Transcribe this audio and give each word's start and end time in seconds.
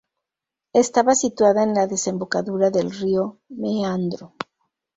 Estaba 0.73 1.13
situada 1.13 1.61
en 1.61 1.75
la 1.75 1.85
desembocadura 1.85 2.71
del 2.71 2.89
río 2.89 3.37
Meandro. 3.49 4.33